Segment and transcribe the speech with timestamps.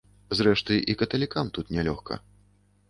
[0.39, 2.13] Зрэшты, і каталікам тут не лёгка.